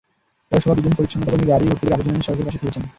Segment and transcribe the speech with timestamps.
[0.49, 2.83] পৌরসভার দুজন পরিচ্ছন্নতাকর্মী গাড়ি ভর্তি করে আবর্জনা এনে সড়কের পাশে ফেলছেন।